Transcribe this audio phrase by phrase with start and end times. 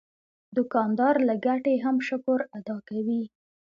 [0.55, 3.23] دوکاندار له ګټې هم شکر ادا کوي.